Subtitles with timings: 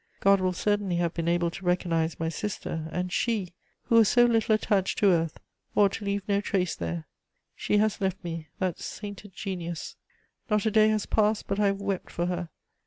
[0.19, 3.53] God will certainly have been able to recognise my sister; and she,
[3.83, 5.39] who was so little attached to earth,
[5.75, 7.05] ought to leave no trace there.
[7.55, 9.97] She has left me, that sainted genius.
[10.49, 12.49] Not a day has passed but I have wept for her.